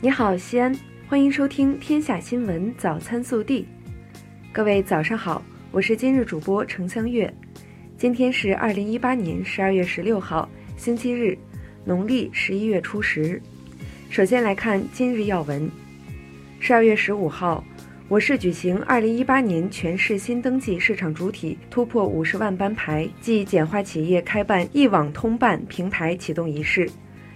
[0.00, 0.72] 你好，西安，
[1.08, 3.62] 欢迎收听《天下新闻早餐速递》。
[4.52, 5.42] 各位早上好，
[5.72, 7.34] 我是今日主播程香月。
[7.96, 11.36] 今天是二零一八年十二月十六号，星期日，
[11.84, 13.42] 农历十一月初十。
[14.08, 15.68] 首先来看今日要闻。
[16.60, 17.64] 十二月十五号，
[18.06, 26.88] 我市举行二零一八年全市新登记市场主体突破五十万班牌暨简化企业开办一网通办平台启动仪式。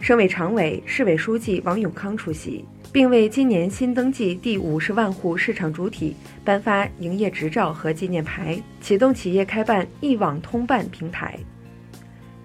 [0.00, 6.14] 省委常委、市委书记王永康出席，并为今年新登记第五十万户市场主体
[6.44, 11.38] 颁发营业执照和纪念牌，启动企业开办一网通办平台。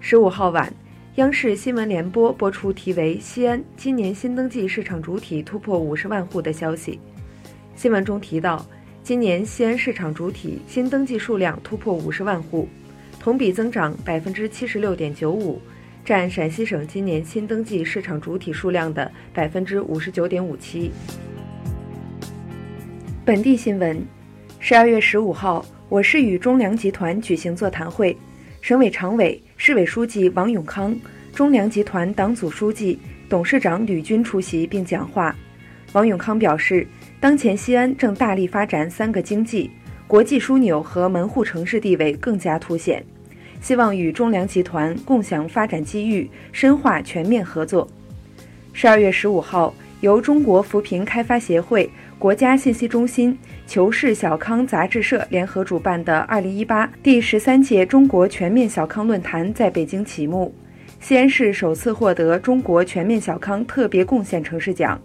[0.00, 0.72] 十五号晚，
[1.16, 6.98] 央视新闻联播播出题为“西安今年新登记市场主体突破五十万户”的消息。
[7.76, 8.64] 新闻中提到，
[9.02, 12.66] 今年西安市场主体新登记数量突破五十万户，
[13.18, 15.60] 同比增长百分之七十六点九五。
[16.04, 20.90] 占陕西省今年新登记市场主体数量的百分之五十九点五七。
[23.24, 24.02] 本地新闻：
[24.58, 28.16] 十二月十五号，我市与中粮集团举行座谈会，
[28.60, 30.96] 省委常委、市委书记王永康、
[31.32, 32.98] 中粮集团党组书记、
[33.28, 35.36] 董事长吕军出席并讲话。
[35.92, 36.86] 王永康表示，
[37.20, 39.70] 当前西安正大力发展三个经济，
[40.08, 43.04] 国际枢纽和门户城市地位更加凸显。
[43.60, 47.86] 希望与中粮集团共享发展机遇，深化全面合作。
[48.72, 60.54] 十二月十五号，由中国扶贫开发协会、国家信息中心、求是小康杂志社联合主办的二零一八第十三届中国全面小康论坛在北京启幕。
[60.98, 65.00] 西安市首次获得中国全面小康特别贡献城市奖。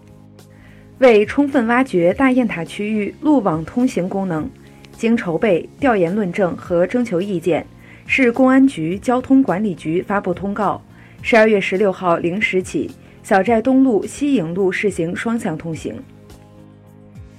[0.98, 4.48] 为充分挖掘大雁塔区域路网通行功能，
[4.92, 7.66] 经筹备、调研论证和征求意见。
[8.08, 10.80] 市公安局交通管理局发布通告：
[11.22, 12.88] 十二月十六号零时起，
[13.22, 15.94] 小寨东路西影路试行双向通行。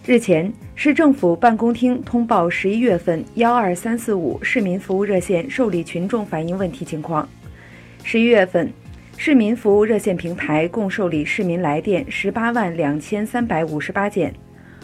[0.06, 7.28] 日前，市政府办公厅通报十一月份幺二三四五市民服务热线受理群众反映问题情况。
[8.04, 8.70] 十一月份，
[9.16, 14.34] 市民服务热线平台共受理市民来电十八万两千三百五十八件，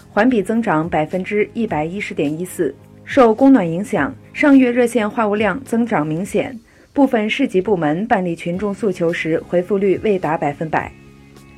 [0.09, 2.73] 环比增长百分之一百一十点一四。
[3.05, 6.57] 受供暖影响，上月热线话务量增长明显，
[6.93, 10.91] 部分市级部门办理群众诉求时回复率未达百分百。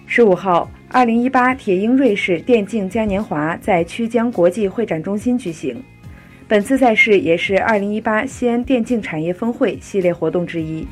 [0.07, 5.81] 十五号，二零一八铁鹰瑞士电竞嘉年华在曲江国际会展中心举行，
[6.47, 10.85] 本次赛事也是二零一八西安电竞产业峰会系列活动之一。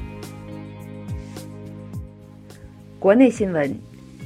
[3.00, 3.76] 国内新闻，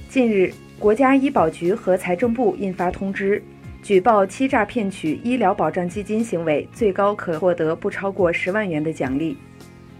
[0.08, 3.42] 近日，国家医保局和财政部印发通知。
[3.88, 9.38] 举报欺诈骗取医疗保障基金行为，最高可获得不超过十万元的奖励。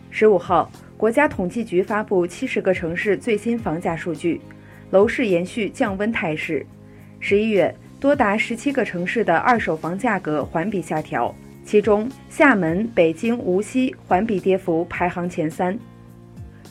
[0.10, 4.42] 十五号，国家统计局发布七十个城市最新房价数据，
[4.90, 6.66] 楼市延续降温态势。
[7.22, 11.34] 十一月，多达十七个城市的二手房价格环比下调，
[11.64, 15.80] 其中厦门、北京、无锡环比跌幅排行前三。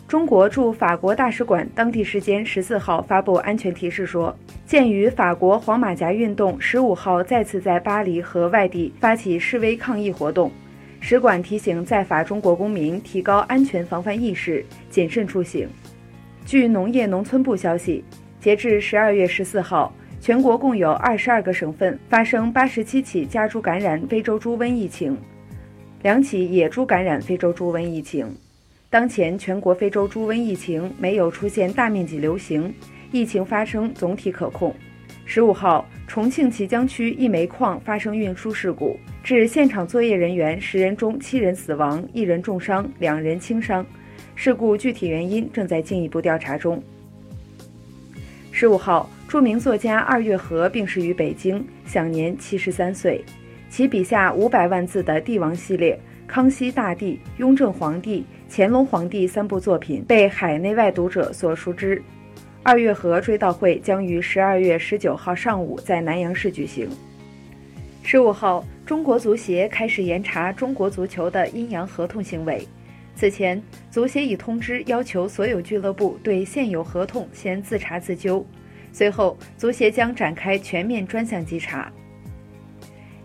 [0.09, 4.33] 中国驻法国大使馆当地时间十四号发布安全提示说，
[4.65, 10.53] 鉴于法国黄马甲运动十五号再次在巴黎和外地发起示威抗议活动，
[11.01, 15.69] 使馆提醒在法中国公民提高安全防范意识，谨慎出行。
[16.45, 18.05] 据农业农村部消息，
[18.39, 25.19] 截至十二月十四号，全国共有二十二个省份发生八十七起家猪感染非洲猪瘟疫情，
[26.03, 28.33] 两起野猪感染非洲猪瘟疫情。
[28.89, 32.73] 当前全国非洲猪瘟疫情没有出现大面积流行，
[33.11, 34.75] 疫情发生总体可控。
[35.25, 43.85] 十五号，重庆綦江区一煤矿发生运输事故，致现场作业人员十人中七人死亡，一人重伤，两人轻伤。
[44.37, 46.81] 事故具体原因正在进一步调查中。
[48.53, 53.23] 十五号，著名作家二月河病逝于北京，享年七十三岁。
[53.69, 55.99] 其笔下五百万字的帝王系列。
[56.29, 62.03] 康熙大帝、雍正皇帝、乾隆皇帝三部作品被海内外读者所熟知。
[62.63, 66.89] 二月河追悼会将于十二月十九号上午在南阳市举行。
[68.03, 72.67] 十五号，中国足协开始严查中国足球的阴阳合同行为。
[73.15, 73.61] 此前，
[73.91, 78.47] 足协已通知要求所有俱乐部对现有合同先自查自纠，
[78.93, 81.91] 随后足协将展开全面专项稽查。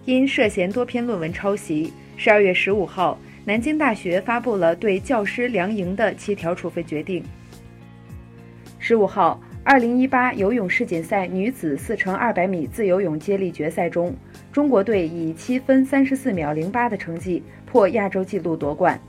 [0.05, 1.93] 因涉嫌多篇论文抄袭。
[2.17, 7.23] 十二月十五号，南京大学发布了对教师梁莹的七条处分决定。
[8.77, 14.15] 十五号，二零一八游泳世锦赛女子四乘二百米自由泳接力决赛中，
[14.51, 18.99] 中国队以七分三十四秒零八的成绩破亚洲纪录夺冠。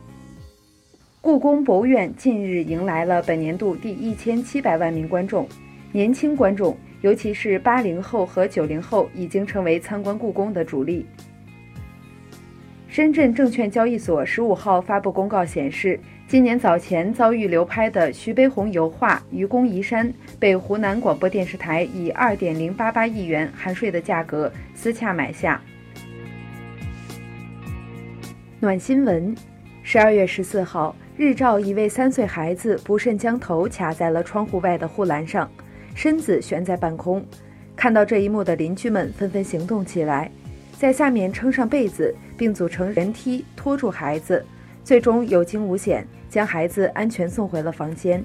[1.21, 5.47] 故宫博物院近日迎来了本年度第一千七百万名观众，
[5.93, 11.05] 年轻观众尤其是八零后和九零后已经成为参观故宫的主力。
[12.93, 15.99] 深圳证券交易所十五号发布公告显示，
[16.29, 20.07] 今年早前遭遇流拍的徐悲鸿油画《愚公移山》
[20.39, 25.59] 被湖南广播电视台以二点零八八亿元含税的价格私洽买下。
[28.61, 29.35] 暖新闻：
[29.83, 35.51] 十二月十四号，日照一位三岁孩子不慎将头卡在了窗户外的护栏上，
[35.95, 37.25] 身子悬在半空。
[37.75, 40.31] 看到这一幕的邻居们纷纷行动起来。
[40.83, 44.45] 在下面撑上被子，并组成人梯拖住孩子，
[44.83, 48.21] 最终有惊无险将孩子安全送回了房间。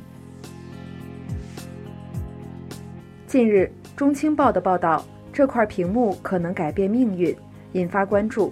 [3.28, 7.38] 近日，《中青报》的报道，这块屏幕可能改变命运，
[7.74, 8.52] 引发关注。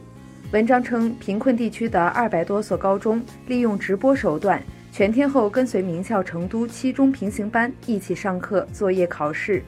[0.52, 4.62] 文章称，贫困地区的二百多所高中利用直播手段，
[4.92, 9.64] 全天候跟随名校成都七中平行班一起上课、作业、考试，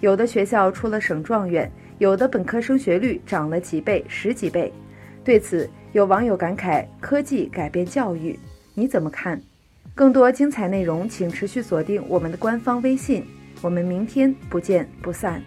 [0.00, 1.70] 有的学校出了省状元。
[1.98, 4.72] 有的本科升学率涨了几倍、十几倍，
[5.24, 8.38] 对此有网友感慨：“科技改变教育，
[8.74, 9.40] 你怎么看？”
[9.94, 13.24] 更多精彩内容，请持续锁定我们的官方微信。
[13.62, 15.42] 我们明天不见不散。